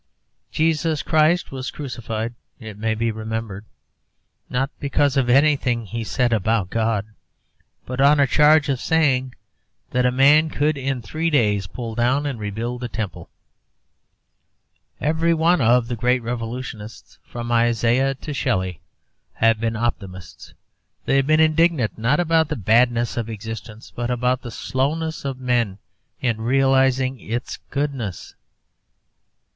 [0.51, 3.65] Jesus Christ was crucified, it may be remembered,
[4.49, 7.05] not because of anything he said about God,
[7.85, 9.35] but on a charge of saying
[9.91, 13.29] that a man could in three days pull down and rebuild the Temple.
[14.99, 18.81] Every one of the great revolutionists, from Isaiah to Shelley,
[19.33, 20.55] have been optimists.
[21.05, 25.37] They have been indignant, not about the badness of existence, but about the slowness of
[25.39, 25.77] men
[26.21, 28.33] in realizing its goodness.